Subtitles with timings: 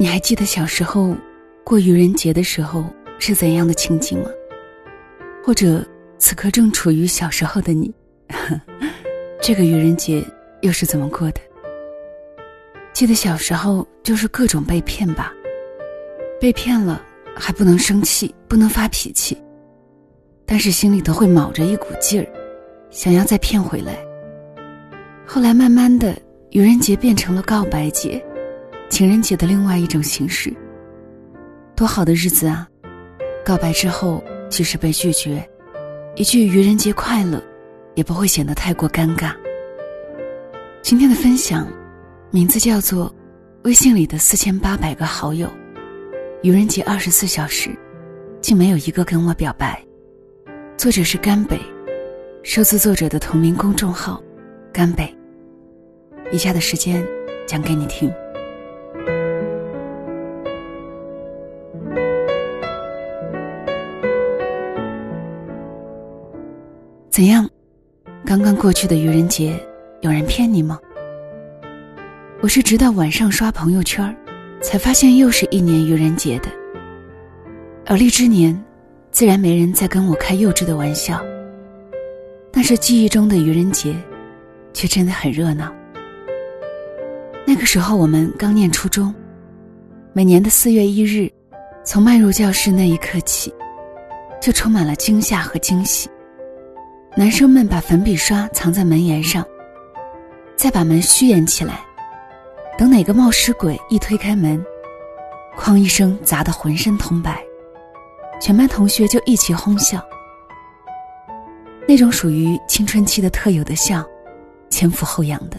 [0.00, 1.14] 你还记得小时候
[1.62, 2.86] 过愚人节的时候
[3.18, 4.30] 是怎样的情景吗？
[5.44, 7.92] 或者此刻正处于小时候的你，
[9.42, 10.24] 这个愚人节
[10.62, 11.40] 又是怎么过的？
[12.94, 15.34] 记得小时候就是各种被骗吧，
[16.40, 17.04] 被骗了
[17.36, 19.36] 还不能生气，不能发脾气，
[20.46, 22.26] 但是心里头会卯着一股劲儿，
[22.88, 24.02] 想要再骗回来。
[25.26, 26.16] 后来慢慢的，
[26.52, 28.24] 愚人节变成了告白节，
[28.90, 30.52] 情人节的另外一种形式。
[31.74, 32.68] 多好的日子啊！
[33.42, 35.48] 告白之后，即使被拒绝，
[36.16, 37.42] 一句“愚人节快乐”，
[37.96, 39.32] 也不会显得太过尴尬。
[40.82, 41.66] 今天的分享，
[42.30, 43.08] 名字叫做
[43.62, 45.46] 《微信里的四千八百个好友》，
[46.42, 47.70] 愚人节二十四小时，
[48.42, 49.82] 竟没有一个跟我表白。
[50.76, 51.58] 作者是甘北，
[52.42, 54.22] 收自作者的同名公众号
[54.72, 55.14] “甘北”。
[56.30, 57.02] 以下的时间
[57.46, 58.12] 讲给你听。
[67.10, 67.50] 怎样？
[68.24, 69.60] 刚刚过去的愚人节，
[70.00, 70.78] 有人骗你吗？
[72.40, 74.16] 我是直到晚上刷朋友圈，
[74.62, 76.48] 才发现又是一年愚人节的。
[77.84, 78.56] 而立之年，
[79.10, 81.20] 自然没人再跟我开幼稚的玩笑。
[82.52, 83.92] 但是记忆中的愚人节，
[84.72, 85.74] 却真的很热闹。
[87.44, 89.12] 那个时候我们刚念初中，
[90.12, 91.28] 每年的四月一日，
[91.84, 93.52] 从迈入教室那一刻起，
[94.40, 96.08] 就充满了惊吓和惊喜。
[97.16, 99.44] 男生们把粉笔刷藏在门檐上，
[100.56, 101.80] 再把门虚掩起来，
[102.78, 104.64] 等哪个冒失鬼一推开门，
[105.58, 107.42] 哐一声砸得浑身通白，
[108.40, 110.00] 全班同学就一起哄笑。
[111.88, 114.04] 那种属于青春期的特有的笑，
[114.70, 115.58] 前俯后仰的。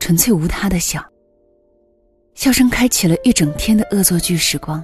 [0.00, 1.00] 纯粹无他的笑，
[2.34, 4.82] 笑声开启了一整天的恶作剧时光。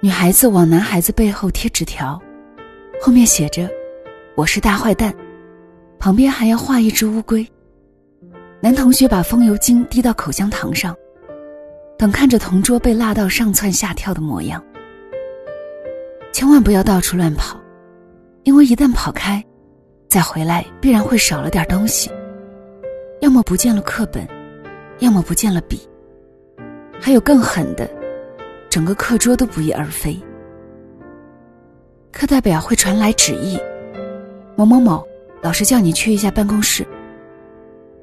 [0.00, 2.18] 女孩子往男孩子背后贴纸条，
[3.02, 3.68] 后面写着
[4.34, 5.14] “我是大坏蛋”，
[6.00, 7.46] 旁边还要画一只乌龟。
[8.60, 10.96] 男同学把风油精滴到口香糖上，
[11.98, 14.64] 等看着同桌被辣到上蹿下跳的模样。
[16.32, 17.60] 千万不要到处乱跑，
[18.44, 19.44] 因为一旦跑开，
[20.08, 22.10] 再回来必然会少了点东西。
[23.20, 24.26] 要么不见了课本，
[25.00, 25.78] 要么不见了笔，
[26.98, 27.88] 还有更狠的，
[28.70, 30.18] 整个课桌都不翼而飞。
[32.10, 33.58] 课代表会传来旨意：
[34.56, 35.06] 某某某，
[35.42, 36.86] 老师叫你去一下办公室。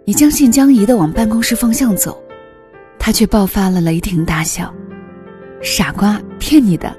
[0.06, 2.22] 你将信将疑的往办公室方向走，
[2.98, 4.74] 他却爆发了雷霆大笑
[5.62, 6.96] ：“傻瓜，骗你的！”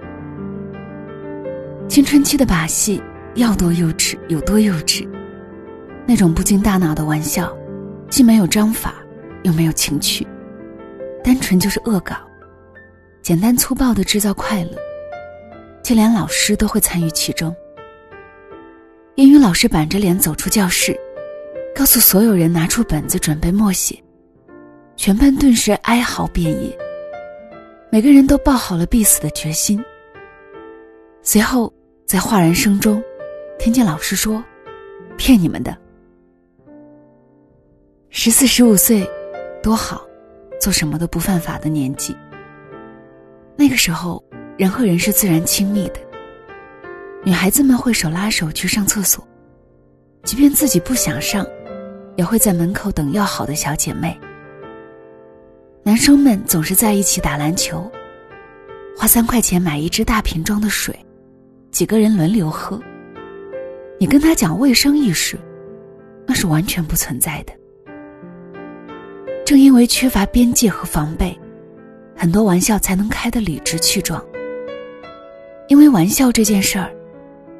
[1.88, 3.03] 青春期的把戏
[3.34, 5.09] 要多幼稚有多幼稚，
[6.06, 7.53] 那种不经大脑的玩笑。
[8.09, 8.94] 既没有章法，
[9.43, 10.27] 又没有情趣，
[11.22, 12.15] 单纯就是恶搞，
[13.22, 14.71] 简单粗暴的制造快乐，
[15.82, 17.55] 就连老师都会参与其中。
[19.16, 20.98] 英语老师板着脸走出教室，
[21.75, 24.00] 告诉所有人拿出本子准备默写，
[24.97, 26.78] 全班顿时哀嚎遍野，
[27.91, 29.82] 每个人都抱好了必死的决心。
[31.22, 31.72] 随后，
[32.06, 33.03] 在哗然声中，
[33.59, 34.43] 听见老师说
[35.19, 35.76] ：“骗你们的。”
[38.10, 39.06] 十四十五岁，
[39.62, 40.06] 多好，
[40.60, 42.16] 做什么都不犯法的年纪。
[43.56, 44.25] 那个时候，
[44.56, 46.00] 人和人是自然亲密的。
[47.22, 49.26] 女孩子们会手拉手去上厕所，
[50.25, 51.47] 即便自己不想上，
[52.16, 54.19] 也会在门口等要好的小姐妹。
[55.82, 57.91] 男生们总是在一起打篮球，
[58.97, 60.98] 花三块钱买一只大瓶装的水，
[61.70, 62.81] 几个人轮流喝。
[63.98, 65.38] 你跟他讲卫生意识，
[66.26, 67.52] 那是完全不存在的。
[69.44, 71.38] 正因为缺乏边界和防备，
[72.16, 74.25] 很多玩笑才能开得理直气壮。
[75.69, 76.91] 因为玩笑这件事儿，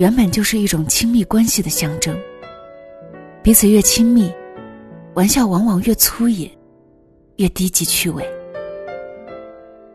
[0.01, 2.19] 原本就是一种亲密关系的象征。
[3.43, 4.33] 彼此越亲密，
[5.13, 6.51] 玩笑往往越粗野，
[7.37, 8.27] 越低级趣味。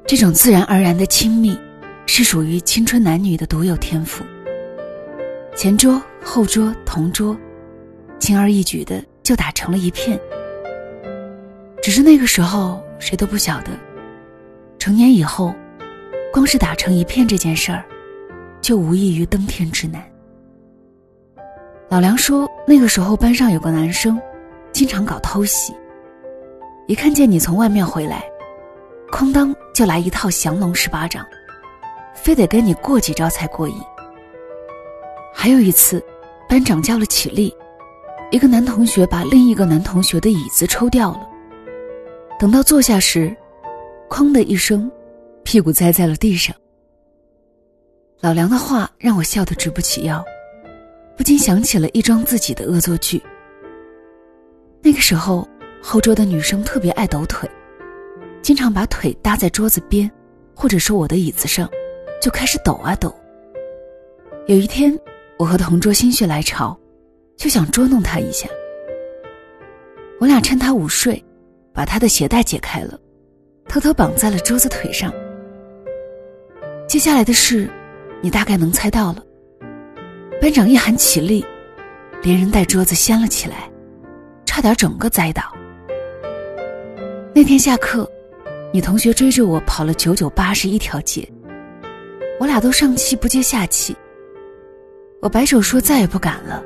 [0.05, 1.57] 这种自然而然的亲密，
[2.05, 4.23] 是属于青春男女的独有天赋。
[5.55, 7.35] 前桌、后桌、同桌，
[8.19, 10.19] 轻而易举的就打成了一片。
[11.81, 13.71] 只是那个时候谁都不晓得，
[14.77, 15.51] 成年以后，
[16.31, 17.83] 光是打成一片这件事儿，
[18.65, 20.03] 就无异于登天之难。
[21.87, 24.19] 老梁说，那个时候班上有个男生，
[24.71, 25.71] 经常搞偷袭，
[26.87, 28.25] 一看见你从外面回来，
[29.11, 31.23] 哐当就来一套降龙十八掌，
[32.15, 33.75] 非得跟你过几招才过瘾。
[35.31, 36.03] 还有一次，
[36.49, 37.55] 班长叫了起立，
[38.31, 41.29] 一个男同学把另一个男同学的椅子抽掉了。
[42.39, 43.31] 等到坐下时，
[44.09, 44.91] 哐的一声，
[45.43, 46.55] 屁股栽在了地上。
[48.21, 50.23] 老梁的话让我笑得直不起腰，
[51.17, 53.21] 不禁想起了一桩自己的恶作剧。
[54.81, 55.47] 那个时候，
[55.81, 57.49] 后桌的女生特别爱抖腿，
[58.41, 60.09] 经常把腿搭在桌子边，
[60.55, 61.69] 或者说我的椅子上，
[62.21, 63.13] 就开始抖啊抖。
[64.47, 64.97] 有一天，
[65.37, 66.75] 我和同桌心血来潮，
[67.35, 68.47] 就想捉弄她一下。
[70.19, 71.23] 我俩趁她午睡，
[71.73, 72.97] 把她的鞋带解开了，
[73.67, 75.13] 偷偷绑在了桌子腿上。
[76.87, 77.69] 接下来的事，
[78.25, 79.23] 你大概能猜到了。
[80.41, 81.45] 班长一喊起立，
[82.23, 83.69] 连人带桌子掀了起来。
[84.47, 85.43] 差点整个栽倒。
[87.35, 88.09] 那天下课，
[88.73, 91.31] 女同学追着我跑了九九八十一条街，
[92.39, 93.95] 我俩都上气不接下气。
[95.21, 96.63] 我摆手说再也不敢了，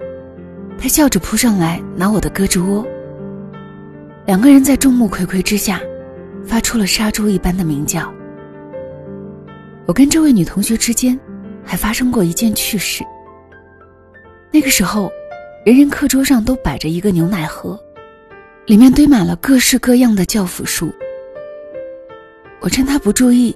[0.77, 2.87] 她笑着扑上来拿我的胳肢窝。
[4.25, 5.81] 两个人在众目睽睽之下，
[6.45, 8.09] 发出了杀猪一般的鸣叫。
[9.85, 11.19] 我跟这位女同学之间，
[11.69, 13.05] 还发生过一件趣事。
[14.51, 15.11] 那个时候。
[15.65, 17.77] 人人课桌上都摆着一个牛奶盒，
[18.65, 20.89] 里面堆满了各式各样的教辅书。
[22.61, 23.55] 我趁他不注意，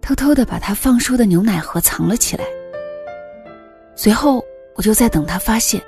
[0.00, 2.44] 偷偷的把他放书的牛奶盒藏了起来。
[3.96, 4.42] 随后，
[4.76, 5.82] 我就在等他发现。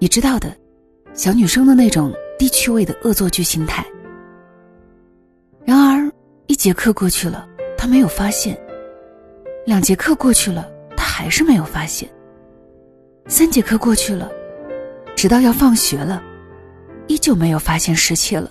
[0.00, 0.54] 你知道的，
[1.14, 3.86] 小女生的那种低趣味的恶作剧心态。
[5.64, 6.10] 然而，
[6.48, 7.48] 一节课过去了，
[7.78, 8.54] 他没有发现；
[9.66, 12.08] 两节课过去了，他还是没有发现。
[13.26, 14.30] 三节课过去了，
[15.16, 16.22] 直到要放学了，
[17.06, 18.50] 依旧没有发现失窃了，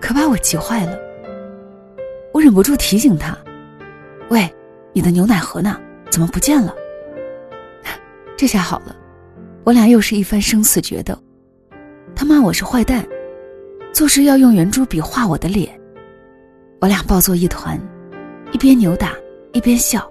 [0.00, 0.98] 可把我急坏了。
[2.34, 3.36] 我忍不住提醒他
[4.28, 4.46] ：“喂，
[4.92, 5.80] 你的牛奶盒呢？
[6.10, 6.74] 怎么不见了？”
[8.36, 8.94] 这下好了，
[9.64, 11.16] 我俩又是一番生死决斗。
[12.14, 13.02] 他骂我是坏蛋，
[13.94, 15.78] 做事要用圆珠笔画我的脸。
[16.80, 17.80] 我俩抱作一团，
[18.52, 19.14] 一边扭打
[19.52, 20.06] 一边笑。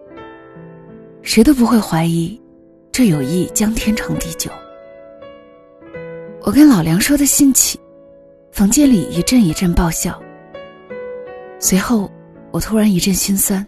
[1.28, 2.40] 谁都不会怀疑。
[2.90, 4.50] 这友谊将天长地久。
[6.42, 7.78] 我跟老梁说的兴起，
[8.54, 10.18] 房间里一阵一阵爆笑。
[11.60, 12.10] 随后，
[12.50, 13.68] 我突然一阵心酸，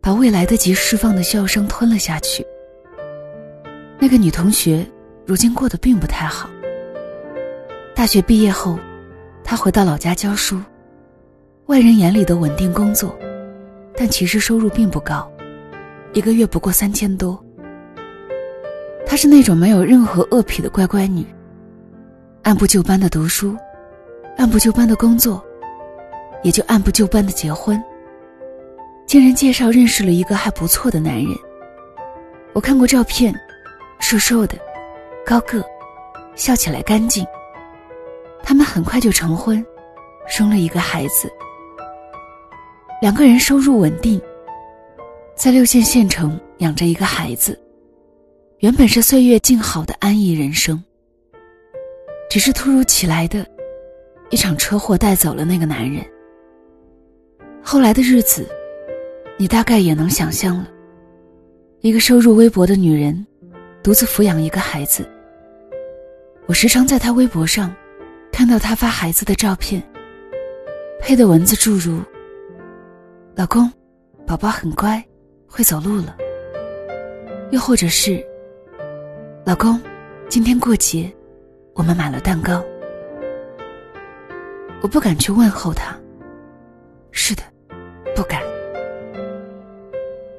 [0.00, 2.44] 把未来得及释放的笑声吞了下去。
[4.00, 4.84] 那个女同学，
[5.24, 6.50] 如今过得并不太好。
[7.94, 8.76] 大学毕业后，
[9.44, 10.60] 她回到老家教书，
[11.66, 13.16] 外人眼里的稳定工作，
[13.96, 15.31] 但其实收入并不高，
[16.12, 17.42] 一个月不过三千多。
[19.06, 21.24] 她是那种没有任何恶癖的乖乖女，
[22.42, 23.56] 按部就班的读书，
[24.36, 25.42] 按部就班的工作，
[26.42, 27.82] 也就按部就班的结婚。
[29.06, 31.28] 经人介绍认识了一个还不错的男人，
[32.52, 33.34] 我看过照片，
[34.00, 34.56] 瘦瘦的，
[35.26, 35.62] 高个，
[36.34, 37.26] 笑起来干净。
[38.42, 39.64] 他们很快就成婚，
[40.26, 41.30] 生了一个孩子。
[43.00, 44.20] 两个人收入稳定，
[45.34, 47.58] 在六线县城养着一个孩子。
[48.58, 50.82] 原本是岁月静好的安逸人生，
[52.30, 53.44] 只是突如其来的，
[54.30, 56.04] 一场车祸带走了那个男人。
[57.60, 58.46] 后来的日子，
[59.36, 60.68] 你大概也能想象了。
[61.80, 63.26] 一个收入微薄的女人，
[63.82, 65.08] 独自抚养一个孩子。
[66.46, 67.74] 我时常在她微博上，
[68.30, 69.82] 看到她发孩子的照片，
[71.00, 72.00] 配的文字诸如
[73.34, 73.68] ：“老公，
[74.24, 75.04] 宝宝很乖，
[75.52, 76.16] 会走路了。”
[77.52, 78.24] 又或者是。
[79.44, 79.78] 老公，
[80.28, 81.12] 今天过节，
[81.74, 82.64] 我们买了蛋糕。
[84.80, 85.94] 我不敢去问候他。
[87.10, 87.42] 是的，
[88.14, 88.40] 不敢。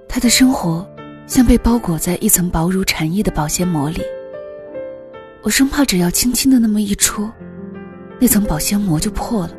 [0.07, 0.87] 他的生活
[1.27, 4.01] 像被包裹在一层薄如蝉翼的保鲜膜里。
[5.41, 7.29] 我生怕只要轻轻的那么一戳，
[8.19, 9.51] 那层保鲜膜就破了。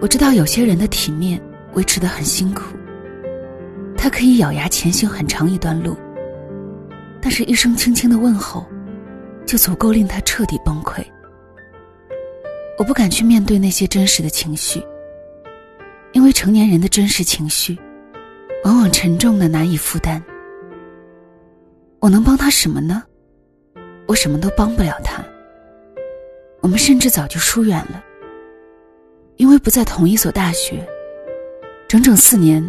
[0.00, 1.40] 我知道有些人的体面
[1.74, 2.62] 维持的很辛苦，
[4.02, 5.96] 他可以咬牙前行很长一段路。
[7.20, 8.66] 但是，一声轻轻的问候，
[9.46, 11.00] 就足够令他彻底崩溃。
[12.76, 14.84] 我不敢去面对那些真实的情绪，
[16.10, 17.78] 因为成年人的真实情绪，
[18.64, 20.20] 往往沉重的难以负担。
[22.00, 23.04] 我能帮他什么呢？
[24.08, 25.22] 我什么都帮不了他。
[26.60, 28.02] 我们甚至早就疏远了，
[29.36, 30.84] 因为不在同一所大学，
[31.86, 32.68] 整整四年，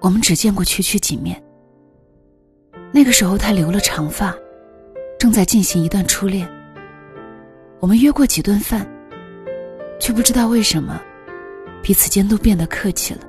[0.00, 1.42] 我们只见过区区几面。
[2.92, 4.34] 那个时候，他留了长发，
[5.18, 6.48] 正在进行一段初恋。
[7.80, 8.86] 我们约过几顿饭，
[10.00, 11.00] 却不知道为什么，
[11.82, 13.20] 彼此间都变得客气了。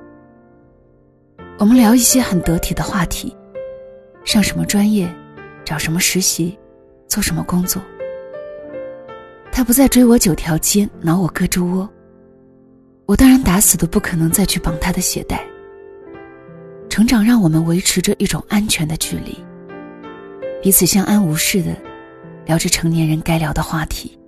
[1.58, 3.36] 我们聊一些很得体的话题，
[4.24, 5.14] 上什么专业，
[5.66, 6.58] 找什么实习，
[7.08, 7.82] 做什么工作。
[9.52, 11.90] 他不再追我九条街，挠我胳肢窝。
[13.06, 15.46] 我当然打死都不可能再去绑他的鞋带。
[17.00, 19.34] 成长让我们维持着一种安全的距离，
[20.62, 21.74] 彼此相安无事的
[22.46, 24.20] 聊着成年人该聊的话题。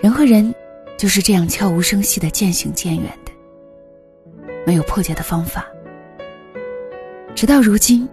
[0.00, 0.54] 人和人
[0.96, 3.32] 就是这样悄无声息的渐行渐远的，
[4.66, 5.66] 没有破解的方法。
[7.34, 8.08] 直到如今，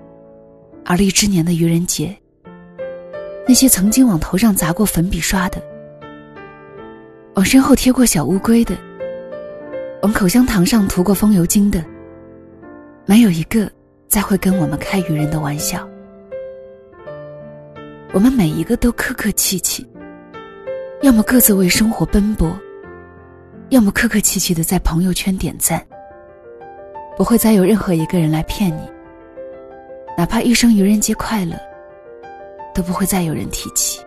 [0.83, 2.13] 而立之年的愚人节，
[3.47, 5.63] 那些曾经往头上砸过粉笔刷的，
[7.35, 8.75] 往身后贴过小乌龟的，
[10.01, 11.81] 往口香糖上涂过风油精的。
[13.05, 13.69] 没有一个
[14.07, 15.85] 再会跟我们开愚人的玩笑。
[18.13, 19.85] 我们每一个都客客气气，
[21.01, 22.57] 要么各自为生活奔波，
[23.69, 25.85] 要么客客气气的在朋友圈点赞。
[27.17, 28.89] 不会再有任何一个人来骗你，
[30.17, 31.55] 哪怕一声愚人节快乐，
[32.73, 33.99] 都不会再有人提起。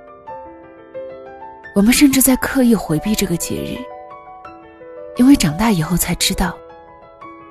[1.74, 3.76] 我们甚至在刻意回避这个节日，
[5.16, 6.56] 因为长大以后才知道，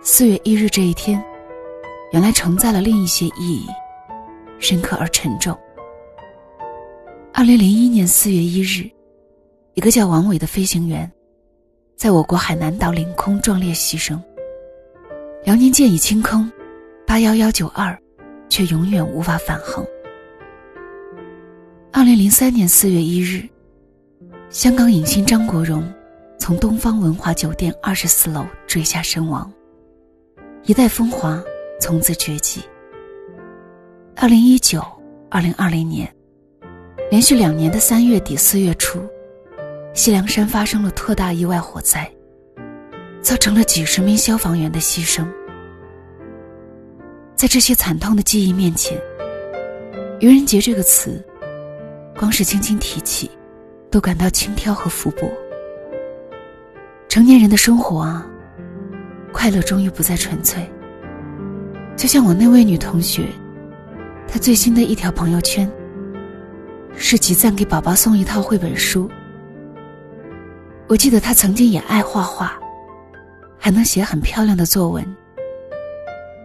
[0.01, 1.23] 四月一日这一天。
[2.15, 3.67] 原来承载了另一些意义，
[4.57, 5.53] 深刻而沉重。
[7.33, 8.89] 二零零一年四月一日，
[9.73, 11.11] 一个叫王伟的飞行员，
[11.97, 14.17] 在我国海南岛领空壮烈牺牲。
[15.43, 16.49] 辽宁舰已清空，
[17.05, 17.93] 八幺幺九二，
[18.47, 19.85] 却永远无法返航。
[21.91, 23.45] 二零零三年四月一日，
[24.49, 25.83] 香港影星张国荣
[26.39, 29.51] 从东方文华酒店二十四楼坠下身亡，
[30.63, 31.43] 一代风华。
[31.79, 32.61] 从此绝迹。
[34.15, 34.81] 二零一九、
[35.29, 36.11] 二零二零年，
[37.11, 38.99] 连续两年的三月底四月初，
[39.93, 42.09] 西凉山发生了特大意外火灾，
[43.21, 45.25] 造成了几十名消防员的牺牲。
[47.35, 48.97] 在这些惨痛的记忆面前
[50.21, 51.21] ，“愚人节”这个词，
[52.17, 53.29] 光是轻轻提起，
[53.91, 55.29] 都感到轻佻和浮薄。
[57.09, 58.25] 成年人的生活啊，
[59.33, 60.69] 快乐终于不再纯粹。
[62.05, 63.25] 就像我那位女同学，
[64.27, 65.67] 她最新的一条朋友圈
[66.95, 69.09] 是集赞给宝宝送一套绘本书。
[70.85, 72.59] 我记得她曾经也爱画画，
[73.57, 75.03] 还能写很漂亮的作文。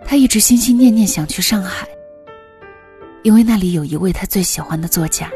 [0.02, 1.86] 她一直心心念念想去上海，
[3.22, 5.30] 因为那里有一位她最喜欢的作家。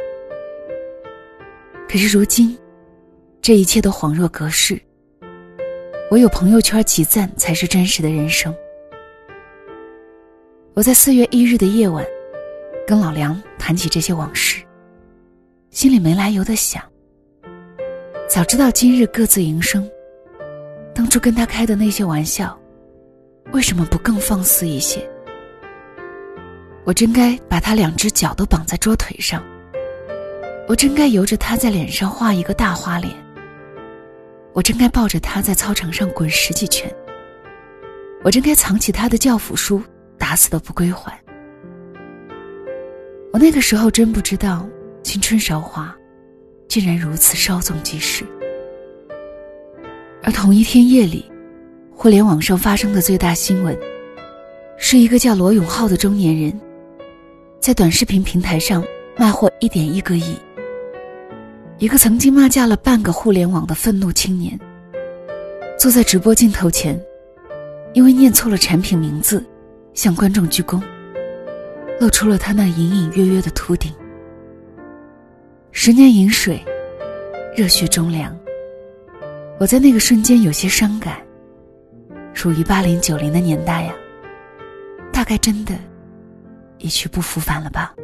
[1.87, 2.57] 可是如今，
[3.43, 4.81] 这一切都恍若隔世。
[6.13, 8.55] 唯有朋友圈集赞才是真实的人生。
[10.75, 12.05] 我在四月一日的夜晚，
[12.85, 14.61] 跟老梁谈起这些往事，
[15.71, 16.83] 心里没来由的想：
[18.29, 19.89] 早知道今日各自营生，
[20.93, 22.59] 当初跟他开的那些玩笑，
[23.53, 25.09] 为什么不更放肆一些？
[26.83, 29.41] 我真该把他两只脚都绑在桌腿上，
[30.67, 33.15] 我真该由着他在脸上画一个大花脸，
[34.53, 36.93] 我真该抱着他在操场上滚十几圈，
[38.25, 39.81] 我真该藏起他的教辅书。
[40.25, 41.13] 打死都不归还。
[43.31, 44.67] 我那个时候真不知道，
[45.03, 45.95] 青春韶华，
[46.67, 48.25] 竟然如此稍纵即逝。
[50.23, 51.31] 而同一天夜里，
[51.95, 53.79] 互联网上发生的最大新闻，
[54.79, 56.59] 是一个叫罗永浩的中年人，
[57.61, 58.83] 在短视频平台上
[59.19, 60.35] 卖货一点一个亿。
[61.77, 64.59] 一个曾经骂架了半个互联网的愤怒青年，
[65.79, 66.99] 坐在直播镜头前，
[67.93, 69.45] 因为念错了产品名字。
[69.95, 70.83] 向观众鞠躬，
[71.99, 73.93] 露出了他那隐隐约约的秃顶。
[75.73, 76.63] 十年饮水，
[77.57, 78.37] 热血忠良。
[79.59, 81.19] 我在那个瞬间有些伤感。
[82.33, 83.95] 属于八零九零的年代呀，
[85.13, 85.73] 大概真的
[86.79, 87.95] 一去不复返了吧。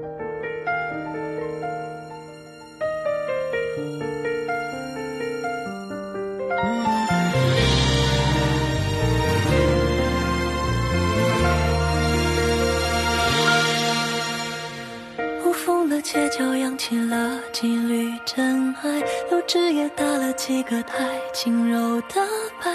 [16.81, 20.97] 起了几缕真爱，油脂也打了几个太，
[21.35, 22.15] 轻柔的
[22.59, 22.71] 白。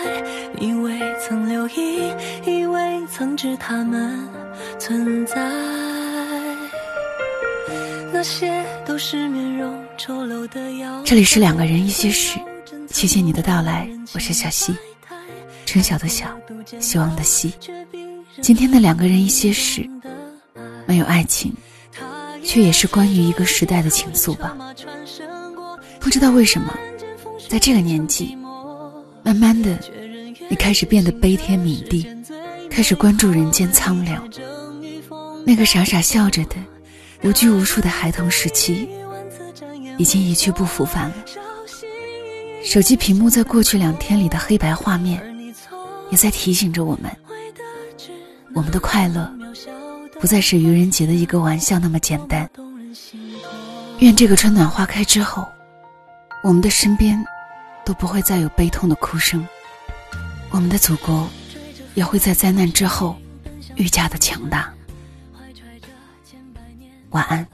[0.54, 2.14] 你未曾留意，
[2.46, 4.16] 以为曾知他们
[4.78, 5.36] 存在。
[8.14, 11.02] 那些都是面容丑陋的妖。
[11.04, 12.38] 这里是两个人一些事，
[12.92, 14.78] 谢谢你的到来，我是小溪，
[15.66, 16.28] 春晓的晓，
[16.80, 17.52] 希望的希。
[18.40, 19.90] 今天的两个人一些事，
[20.86, 21.52] 没有爱情。
[22.46, 24.56] 却也是关于一个时代的情愫吧。
[26.00, 26.74] 不知道为什么，
[27.50, 28.38] 在这个年纪，
[29.24, 29.78] 慢慢的，
[30.48, 32.08] 你开始变得悲天悯地，
[32.70, 34.24] 开始关注人间苍凉。
[35.46, 36.56] 那个傻傻笑着的、
[37.24, 38.88] 无拘无束的孩童时期，
[39.98, 41.16] 已经一去不复返了。
[42.64, 45.22] 手机屏幕在过去两天里的黑白画面，
[46.10, 47.12] 也在提醒着我们：
[48.54, 49.32] 我们的快乐
[50.20, 52.50] 不再是愚人节的一个玩笑那么简单。
[54.00, 55.48] 愿这个春暖花开之后，
[56.44, 57.24] 我们的身边
[57.86, 59.46] 都不会再有悲痛的哭声，
[60.50, 61.28] 我们的祖国
[61.94, 63.16] 也会在灾难之后
[63.76, 64.74] 愈加的强大。
[67.12, 67.48] 晚安。